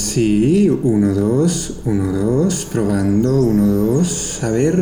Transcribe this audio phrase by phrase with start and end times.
[0.00, 4.44] Sí, 1, 2, 1, 2, probando, 1, 2.
[4.44, 4.74] A ver,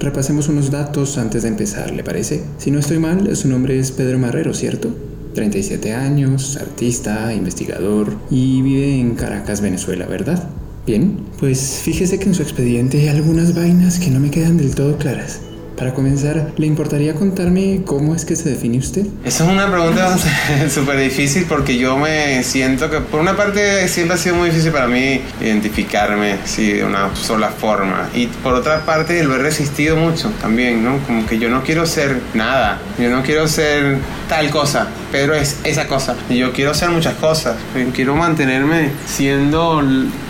[0.00, 2.44] repasemos unos datos antes de empezar, ¿le parece?
[2.56, 4.94] Si no estoy mal, su nombre es Pedro Marrero, ¿cierto?
[5.34, 10.48] 37 años, artista, investigador y vive en Caracas, Venezuela, ¿verdad?
[10.86, 14.76] Bien, pues fíjese que en su expediente hay algunas vainas que no me quedan del
[14.76, 15.40] todo claras.
[15.76, 19.04] Para comenzar, ¿le importaría contarme cómo es que se define usted?
[19.26, 20.16] Esa es una pregunta
[20.70, 24.72] súper difícil porque yo me siento que, por una parte, siempre ha sido muy difícil
[24.72, 28.08] para mí identificarme sí, de una sola forma.
[28.14, 30.98] Y por otra parte, lo he resistido mucho también, ¿no?
[31.06, 33.98] Como que yo no quiero ser nada, yo no quiero ser
[34.30, 36.16] tal cosa, Pedro es esa cosa.
[36.30, 37.54] Y yo quiero ser muchas cosas,
[37.92, 39.82] quiero mantenerme siendo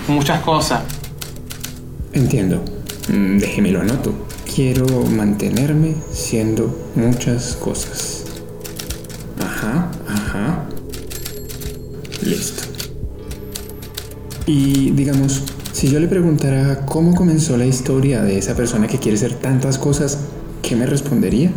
[0.08, 0.82] muchas cosas.
[2.12, 2.64] Entiendo.
[3.08, 4.26] Mm, déjeme lo anoto
[4.56, 8.24] quiero mantenerme siendo muchas cosas.
[9.38, 10.64] Ajá, ajá.
[12.22, 12.62] Listo.
[14.46, 19.18] Y digamos, si yo le preguntara cómo comenzó la historia de esa persona que quiere
[19.18, 20.20] ser tantas cosas,
[20.62, 21.50] ¿qué me respondería?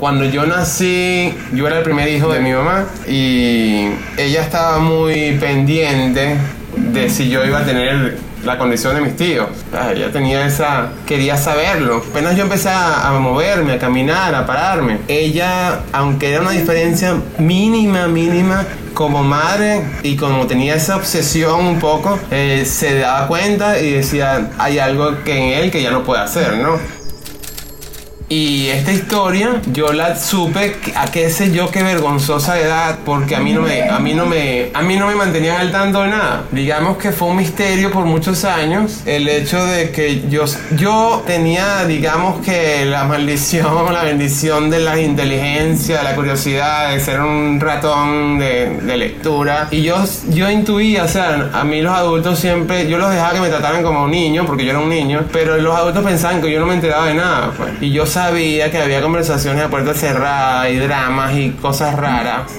[0.00, 5.36] Cuando yo nací, yo era el primer hijo de mi mamá y ella estaba muy
[5.38, 6.36] pendiente
[6.76, 9.48] de si yo iba a tener la condición de mis tíos.
[9.72, 12.02] Ah, ella tenía esa, quería saberlo.
[12.10, 14.98] Apenas yo empecé a, moverme, a caminar, a pararme.
[15.08, 21.78] Ella, aunque era una diferencia mínima, mínima, como madre y como tenía esa obsesión un
[21.78, 26.02] poco, eh, se daba cuenta y decía, hay algo que en él que ya no
[26.02, 26.99] puede hacer, ¿no?
[28.32, 33.40] Y esta historia yo la supe a qué sé yo qué vergonzosa edad porque a
[33.40, 36.10] mí no me a mí no me a mí no me mantenían al tanto de
[36.10, 36.44] nada.
[36.52, 40.44] Digamos que fue un misterio por muchos años el hecho de que yo
[40.76, 47.20] yo tenía digamos que la maldición, la bendición de la inteligencia, la curiosidad de ser
[47.20, 49.96] un ratón de, lectura y yo
[50.28, 53.82] yo intuía, o sea, a mí los adultos siempre yo los dejaba que me trataran
[53.82, 56.66] como un niño porque yo era un niño, pero los adultos pensaban que yo no
[56.66, 57.72] me enteraba de nada, pues.
[57.80, 62.52] Y yo que había conversaciones a puerta cerrada y dramas y cosas raras.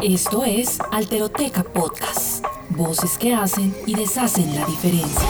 [0.00, 2.44] Esto es Alteroteca Podcast.
[2.70, 5.28] Voces que hacen y deshacen la diferencia.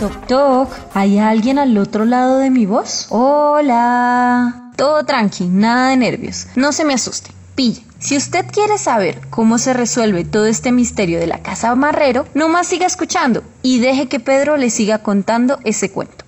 [0.00, 3.06] Toc toc, ¿hay alguien al otro lado de mi voz?
[3.10, 4.63] Hola.
[4.76, 6.48] Todo tranqui, nada de nervios.
[6.56, 7.30] No se me asuste.
[7.54, 7.84] Pille.
[8.00, 12.66] Si usted quiere saber cómo se resuelve todo este misterio de la casa Marrero, nomás
[12.66, 16.24] siga escuchando y deje que Pedro le siga contando ese cuento.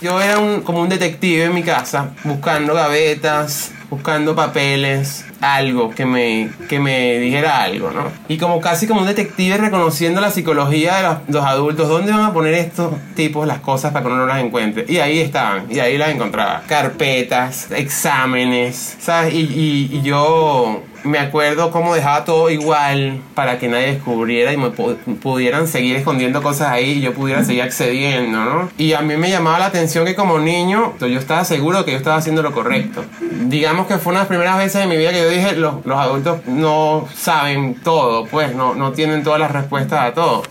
[0.00, 6.50] Yo era como un detective en mi casa, buscando gavetas, buscando papeles, algo que me,
[6.68, 8.04] que me dijera algo, ¿no?
[8.28, 12.32] Y como casi como un detective reconociendo la psicología de los, adultos, ¿dónde van a
[12.32, 14.84] poner estos tipos las cosas para que uno no las encuentre?
[14.88, 16.62] Y ahí estaban, y ahí las encontraba.
[16.66, 19.34] Carpetas, exámenes, ¿sabes?
[19.34, 24.70] Y, y, yo me acuerdo cómo dejaba todo igual para que nadie descubriera y me
[24.70, 28.70] pudieran seguir escondiendo cosas ahí y yo pudiera seguir accediendo, ¿no?
[28.78, 31.96] Y a mí me llamaba la atención que como niño yo estaba seguro que yo
[31.96, 33.04] estaba haciendo lo correcto.
[33.46, 35.74] Digamos que fue una de las primeras veces en mi vida que yo dije, los,
[35.86, 40.42] adultos no saben todo, pues no, no tienen todas las respuestas a todo.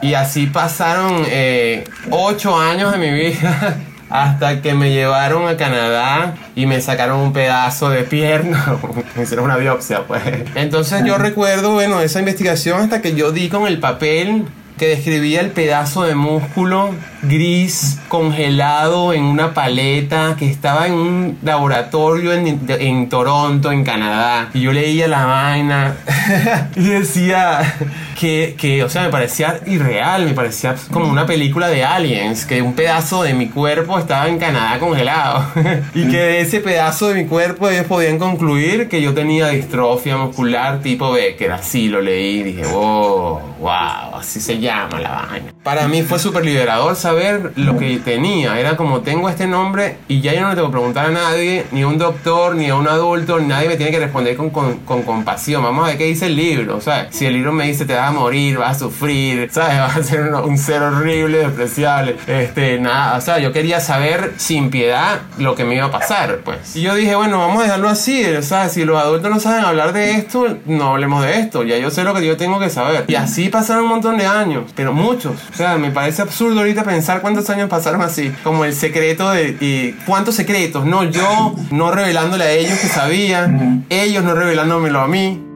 [0.00, 3.78] Y así pasaron eh, ocho años de mi vida
[4.10, 8.78] hasta que me llevaron a Canadá y me sacaron un pedazo de pierna,
[9.16, 10.22] me hicieron una biopsia, pues.
[10.54, 14.46] Entonces yo recuerdo, bueno, esa investigación hasta que yo di con el papel
[14.78, 21.38] que describía el pedazo de músculo gris congelado en una paleta que estaba en un
[21.42, 24.50] laboratorio en, en Toronto, en Canadá.
[24.54, 25.96] Y yo leía la vaina
[26.76, 27.74] y decía
[28.18, 32.60] que, que, o sea, me parecía irreal, me parecía como una película de aliens, que
[32.60, 35.44] un pedazo de mi cuerpo estaba en Canadá congelado.
[35.94, 40.16] y que de ese pedazo de mi cuerpo ellos podían concluir que yo tenía distrofia
[40.16, 41.52] muscular tipo Becker.
[41.52, 45.57] Así lo leí y dije, wow, wow, así se llama la vaina.
[45.68, 48.58] Para mí fue súper liberador saber lo que tenía.
[48.58, 51.66] Era como tengo este nombre y ya yo no le tengo que preguntar a nadie,
[51.72, 54.78] ni a un doctor, ni a un adulto, nadie me tiene que responder con, con,
[54.78, 55.62] con compasión.
[55.62, 57.08] Vamos a ver qué dice el libro, ¿sabes?
[57.14, 59.78] Si el libro me dice te vas a morir, vas a sufrir, ¿sabes?
[59.78, 62.16] Vas a ser un, un ser horrible, despreciable.
[62.26, 66.38] Este, nada, o sea, yo quería saber sin piedad lo que me iba a pasar,
[66.46, 66.76] pues.
[66.76, 69.92] Y yo dije, bueno, vamos a dejarlo así, sea, si los adultos no saben hablar
[69.92, 73.04] de esto, no hablemos de esto, ya yo sé lo que yo tengo que saber.
[73.06, 75.34] Y así pasaron un montón de años, pero muchos.
[75.58, 79.56] O sea, me parece absurdo ahorita pensar cuántos años pasaron así, como el secreto de...
[79.60, 85.08] Y cuántos secretos, no yo no revelándole a ellos que sabían, ellos no revelándomelo a
[85.08, 85.47] mí.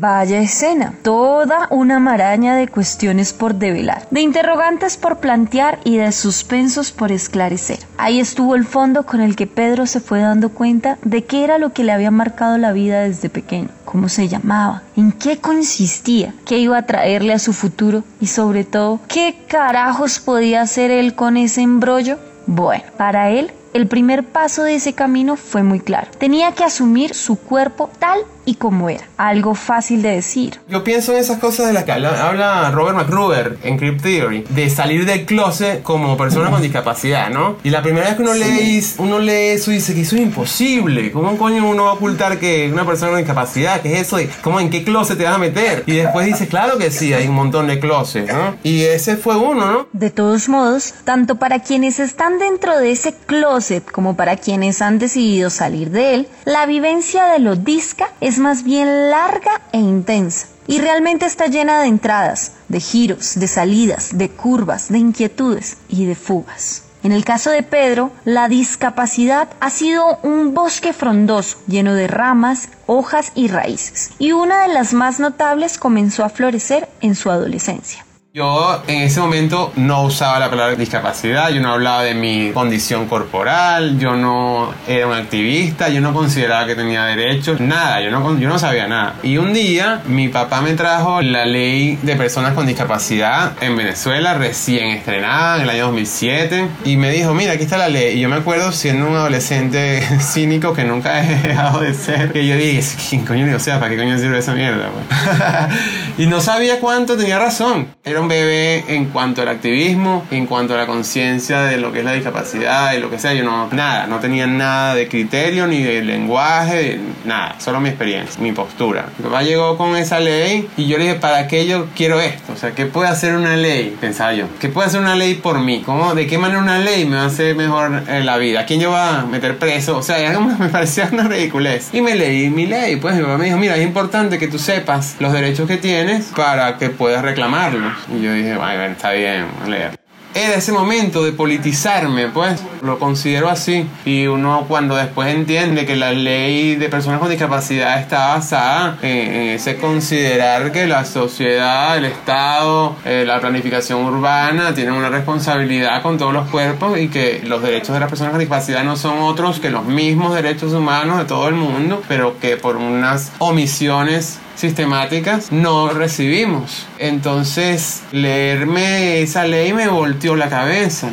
[0.00, 6.12] Vaya escena, toda una maraña de cuestiones por develar, de interrogantes por plantear y de
[6.12, 7.80] suspensos por esclarecer.
[7.96, 11.58] Ahí estuvo el fondo con el que Pedro se fue dando cuenta de qué era
[11.58, 16.32] lo que le había marcado la vida desde pequeño, cómo se llamaba, en qué consistía,
[16.46, 21.16] qué iba a traerle a su futuro y sobre todo, qué carajos podía hacer él
[21.16, 22.18] con ese embrollo.
[22.46, 26.08] Bueno, para él el primer paso de ese camino fue muy claro.
[26.18, 29.04] Tenía que asumir su cuerpo tal y como era.
[29.18, 30.58] Algo fácil de decir.
[30.68, 34.46] Yo pienso en esas cosas de las que habla, habla Robert McRuber en Crypt Theory,
[34.48, 37.56] de salir del closet como persona con discapacidad, ¿no?
[37.62, 41.12] Y la primera vez que uno, lee, uno lee eso dice que eso es imposible.
[41.12, 43.82] ¿Cómo coño uno va a ocultar que una persona con discapacidad?
[43.82, 44.16] ¿Qué es eso?
[44.42, 45.84] ¿Cómo en qué closet te vas a meter?
[45.86, 48.56] Y después dice, claro que sí, hay un montón de closets, ¿no?
[48.62, 49.88] Y ese fue uno, ¿no?
[49.92, 54.98] De todos modos, tanto para quienes están dentro de ese closet como para quienes han
[54.98, 60.48] decidido salir de él, la vivencia de lo disca es más bien larga e intensa.
[60.66, 66.04] Y realmente está llena de entradas, de giros, de salidas, de curvas, de inquietudes y
[66.04, 66.82] de fugas.
[67.02, 72.68] En el caso de Pedro, la discapacidad ha sido un bosque frondoso, lleno de ramas,
[72.86, 78.04] hojas y raíces, y una de las más notables comenzó a florecer en su adolescencia.
[78.34, 83.06] Yo en ese momento no usaba la palabra discapacidad, yo no hablaba de mi condición
[83.06, 88.38] corporal, yo no era un activista, yo no consideraba que tenía derechos, nada, yo no,
[88.38, 89.14] yo no sabía nada.
[89.22, 94.34] Y un día mi papá me trajo la ley de personas con discapacidad en Venezuela,
[94.34, 98.18] recién estrenada en el año 2007, y me dijo, mira, aquí está la ley.
[98.18, 102.46] Y yo me acuerdo siendo un adolescente cínico que nunca he dejado de ser, que
[102.46, 103.56] yo dije, ¿quién coño?
[103.56, 104.90] O sea, ¿para qué coño sirve esa mierda?
[106.18, 107.86] y no sabía cuánto tenía razón.
[108.04, 112.00] Era un bebé en cuanto al activismo, en cuanto a la conciencia de lo que
[112.00, 113.34] es la discapacidad y lo que sea.
[113.34, 118.42] Yo no, nada, no tenía nada de criterio ni de lenguaje, nada, solo mi experiencia,
[118.42, 119.06] mi postura.
[119.16, 122.52] Mi papá llegó con esa ley y yo le dije, ¿para qué yo quiero esto?
[122.52, 123.96] O sea, ¿qué puede hacer una ley?
[124.00, 125.82] Pensaba yo, ¿qué puede hacer una ley por mí?
[125.86, 128.60] ¿Cómo, ¿De qué manera una ley me va a hacer mejor la vida?
[128.60, 129.96] ¿A quién yo va a meter preso?
[129.96, 131.90] O sea, me parecía una ridiculez.
[131.92, 134.58] Y me leí mi ley, pues mi papá me dijo, mira, es importante que tú
[134.58, 137.92] sepas los derechos que tienes para que puedas reclamarlos.
[138.08, 139.98] Y yo dije, bueno, está bien, a leer.
[140.34, 143.88] Era ese momento de politizarme, pues lo considero así.
[144.04, 149.34] Y uno cuando después entiende que la ley de personas con discapacidad está basada en,
[149.34, 156.02] en ese considerar que la sociedad, el Estado, eh, la planificación urbana tienen una responsabilidad
[156.02, 159.18] con todos los cuerpos y que los derechos de las personas con discapacidad no son
[159.20, 164.38] otros que los mismos derechos humanos de todo el mundo, pero que por unas omisiones
[164.58, 166.86] sistemáticas no recibimos.
[166.98, 171.12] Entonces, leerme esa ley me volteó la cabeza.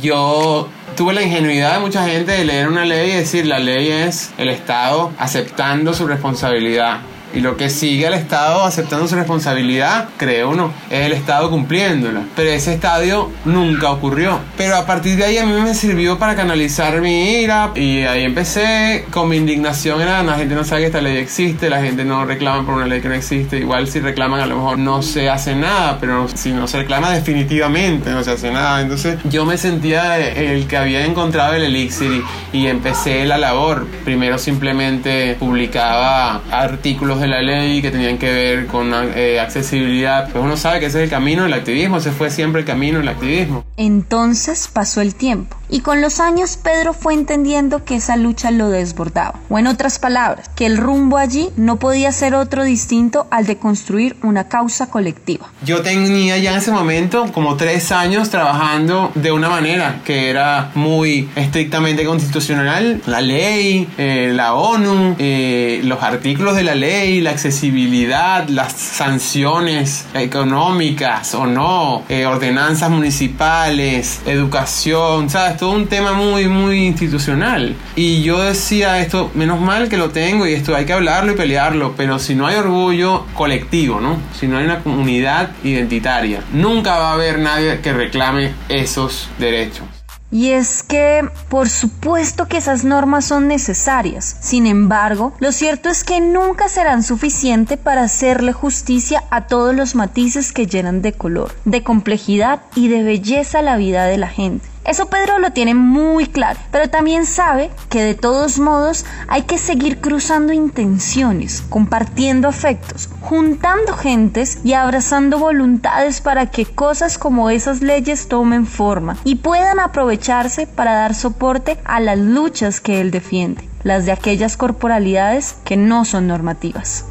[0.00, 3.88] Yo tuve la ingenuidad de mucha gente de leer una ley y decir la ley
[3.88, 6.98] es el Estado aceptando su responsabilidad.
[7.34, 12.22] Y lo que sigue al Estado aceptando su responsabilidad, creo uno, es el Estado cumpliéndola.
[12.36, 14.40] Pero ese estadio nunca ocurrió.
[14.56, 17.70] Pero a partir de ahí a mí me sirvió para canalizar mi ira.
[17.74, 20.00] Y ahí empecé con mi indignación.
[20.00, 22.86] Era, la gente no sabe que esta ley existe, la gente no reclama por una
[22.86, 23.58] ley que no existe.
[23.58, 27.10] Igual si reclaman a lo mejor no se hace nada, pero si no se reclama
[27.10, 28.80] definitivamente no se hace nada.
[28.80, 32.22] Entonces yo me sentía el que había encontrado el elixir
[32.52, 33.86] y, y empecé la labor.
[34.04, 40.28] Primero simplemente publicaba artículos de la ley que tenían que ver con eh, accesibilidad.
[40.30, 42.98] Pues uno sabe que ese es el camino del activismo, ese fue siempre el camino
[42.98, 43.64] del activismo.
[43.76, 48.68] Entonces pasó el tiempo y con los años Pedro fue entendiendo que esa lucha lo
[48.68, 49.40] desbordaba.
[49.48, 53.56] O en otras palabras, que el rumbo allí no podía ser otro distinto al de
[53.56, 55.46] construir una causa colectiva.
[55.64, 60.70] Yo tenía ya en ese momento como tres años trabajando de una manera que era
[60.74, 63.00] muy estrictamente constitucional.
[63.06, 70.04] La ley, eh, la ONU, eh, los artículos de la ley, la accesibilidad, las sanciones
[70.12, 75.61] económicas o no, eh, ordenanzas municipales, educación, ¿sabes?
[75.62, 77.76] Todo un tema muy, muy institucional.
[77.94, 81.36] Y yo decía esto, menos mal que lo tengo y esto hay que hablarlo y
[81.36, 84.18] pelearlo, pero si no hay orgullo colectivo, ¿no?
[84.36, 89.84] Si no hay una comunidad identitaria, nunca va a haber nadie que reclame esos derechos.
[90.32, 94.38] Y es que, por supuesto que esas normas son necesarias.
[94.40, 99.94] Sin embargo, lo cierto es que nunca serán suficientes para hacerle justicia a todos los
[99.94, 104.71] matices que llenan de color, de complejidad y de belleza la vida de la gente.
[104.84, 109.56] Eso Pedro lo tiene muy claro, pero también sabe que de todos modos hay que
[109.56, 117.80] seguir cruzando intenciones, compartiendo afectos, juntando gentes y abrazando voluntades para que cosas como esas
[117.80, 123.68] leyes tomen forma y puedan aprovecharse para dar soporte a las luchas que él defiende,
[123.84, 127.04] las de aquellas corporalidades que no son normativas.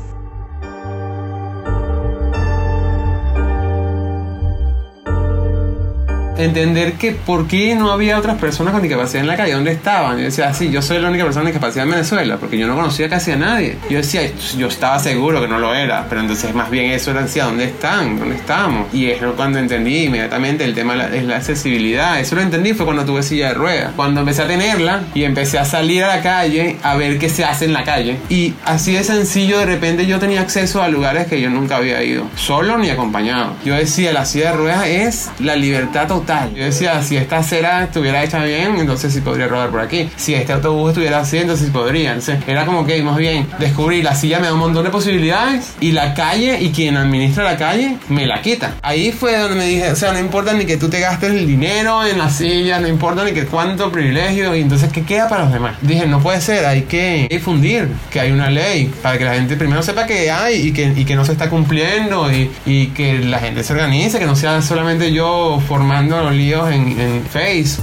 [6.45, 10.17] Entender que por qué no había otras personas con discapacidad en la calle, ¿dónde estaban?
[10.17, 12.75] Yo decía, sí, yo soy la única persona con discapacidad en Venezuela, porque yo no
[12.75, 13.77] conocía casi a nadie.
[13.89, 14.21] Yo decía,
[14.57, 17.65] yo estaba seguro que no lo era, pero entonces más bien eso era decía, ¿dónde
[17.65, 18.19] están?
[18.19, 18.93] ¿Dónde estamos?
[18.93, 22.19] Y es cuando entendí inmediatamente el tema es la accesibilidad.
[22.19, 23.91] Eso lo entendí fue cuando tuve silla de ruedas.
[23.95, 27.45] Cuando empecé a tenerla y empecé a salir a la calle a ver qué se
[27.45, 28.17] hace en la calle.
[28.29, 32.03] Y así de sencillo, de repente yo tenía acceso a lugares que yo nunca había
[32.03, 33.53] ido, solo ni acompañado.
[33.63, 37.83] Yo decía, la silla de ruedas es la libertad total yo decía, si esta acera
[37.83, 40.09] estuviera hecha bien, entonces sí podría rodar por aquí.
[40.15, 42.09] Si este autobús estuviera así, entonces sí podría.
[42.09, 45.75] Entonces era como que, más bien, descubrí la silla me da un montón de posibilidades
[45.79, 48.75] y la calle y quien administra la calle me la quita.
[48.81, 51.47] Ahí fue donde me dije, o sea, no importa ni que tú te gastes el
[51.47, 55.43] dinero en la silla, no importa ni que cuánto privilegio, y entonces, ¿qué queda para
[55.43, 55.75] los demás?
[55.81, 59.55] Dije, no puede ser, hay que difundir que hay una ley para que la gente
[59.55, 63.19] primero sepa que hay y que, y que no se está cumpliendo y, y que
[63.19, 67.81] la gente se organice, que no sea solamente yo formando los líos en, en Face.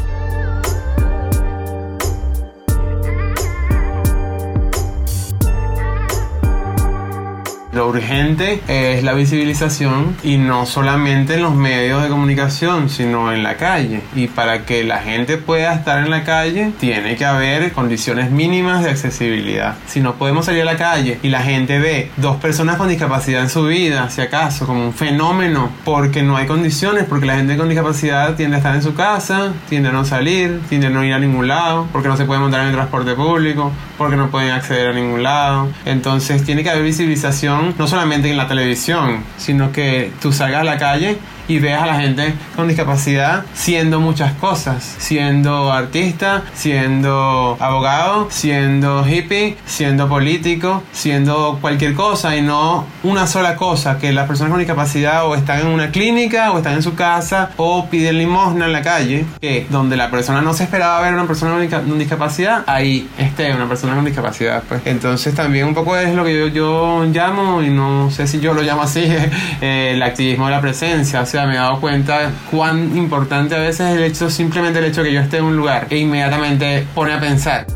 [7.70, 13.42] Lo urgente es la visibilización y no solamente en los medios de comunicación, sino en
[13.42, 14.00] la calle.
[14.16, 18.84] Y para que la gente pueda estar en la calle, tiene que haber condiciones mínimas
[18.84, 19.76] de accesibilidad.
[19.87, 23.42] Si no podemos salir a la calle y la gente ve dos personas con discapacidad
[23.42, 27.58] en su vida, si acaso, como un fenómeno, porque no hay condiciones, porque la gente
[27.58, 31.04] con discapacidad tiende a estar en su casa, tiende a no salir, tiende a no
[31.04, 34.30] ir a ningún lado, porque no se puede montar en el transporte público, porque no
[34.30, 35.68] pueden acceder a ningún lado.
[35.84, 40.64] Entonces tiene que haber visibilización no solamente en la televisión, sino que tú salgas a
[40.64, 47.56] la calle y veas a la gente con discapacidad siendo muchas cosas, siendo artista, siendo
[47.58, 54.26] abogado, siendo hippie, siendo político, siendo cualquier cosa y no una sola cosa, que las
[54.26, 58.18] personas con discapacidad o están en una clínica o están en su casa o piden
[58.18, 61.52] limosna en la calle, que donde la persona no se esperaba ver a una persona
[61.70, 64.62] con discapacidad, ahí esté una persona con discapacidad.
[64.68, 64.82] Pues.
[64.84, 68.54] Entonces también un poco es lo que yo, yo llamo, y no sé si yo
[68.54, 69.06] lo llamo así,
[69.60, 73.80] el activismo de la presencia, o sea, me he dado cuenta cuán importante a veces
[73.80, 77.12] es el hecho, simplemente el hecho que yo esté en un lugar e inmediatamente pone
[77.12, 77.66] a pensar.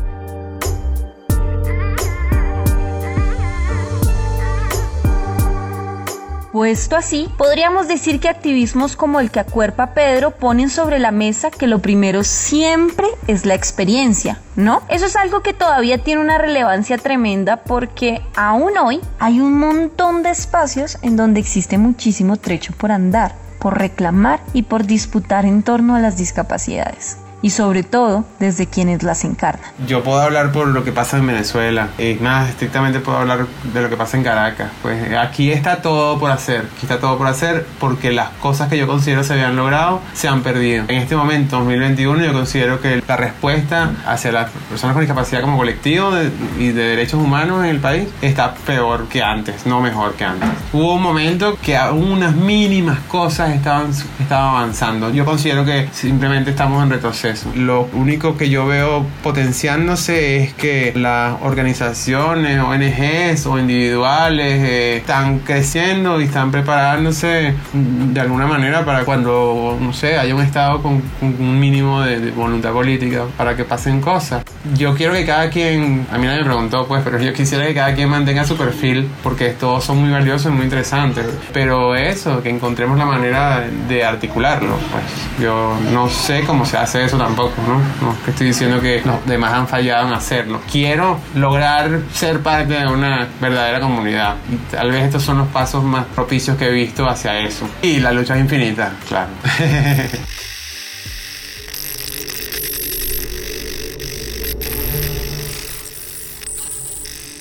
[6.53, 11.49] Puesto así, podríamos decir que activismos como el que acuerpa Pedro ponen sobre la mesa
[11.49, 14.83] que lo primero siempre es la experiencia, ¿no?
[14.87, 20.21] Eso es algo que todavía tiene una relevancia tremenda porque aún hoy hay un montón
[20.21, 25.63] de espacios en donde existe muchísimo trecho por andar por reclamar y por disputar en
[25.63, 29.69] torno a las discapacidades y sobre todo desde quienes las encarnan.
[29.85, 33.81] Yo puedo hablar por lo que pasa en Venezuela y más estrictamente puedo hablar de
[33.81, 34.71] lo que pasa en Caracas.
[34.81, 38.77] Pues aquí está todo por hacer, aquí está todo por hacer porque las cosas que
[38.77, 40.85] yo considero se habían logrado se han perdido.
[40.87, 45.57] En este momento, 2021, yo considero que la respuesta hacia las personas con discapacidad como
[45.57, 46.11] colectivo
[46.57, 50.47] y de derechos humanos en el país está peor que antes, no mejor que antes.
[50.71, 55.09] Hubo un momento que unas mínimas cosas estaban, estaban avanzando.
[55.09, 60.93] Yo considero que simplemente estamos en retroceso lo único que yo veo potenciándose es que
[60.95, 69.05] las organizaciones, ONGs o individuales eh, están creciendo y están preparándose de alguna manera para
[69.05, 74.01] cuando, no sé, haya un Estado con, un mínimo de, voluntad política para que pasen
[74.01, 74.43] cosas.
[74.75, 77.73] Yo quiero que cada quien, a mí nadie me preguntó pues, pero yo quisiera que
[77.73, 81.25] cada quien mantenga su perfil porque todos son muy valiosos y muy interesantes.
[81.51, 84.75] Pero eso, que encontremos la manera de articularlo.
[84.91, 85.03] Pues
[85.41, 87.77] yo no sé cómo se hace eso tampoco, ¿no?
[88.05, 90.59] No, que estoy diciendo que los demás han fallado en hacerlo.
[90.69, 94.35] Quiero lograr ser parte de una verdadera comunidad.
[94.51, 97.65] Y tal vez estos son los pasos más propicios que he visto hacia eso.
[97.81, 99.31] Y la lucha es infinita, claro.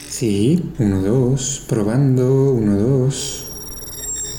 [0.08, 3.44] Sí, 1, 2, probando, 1, 2.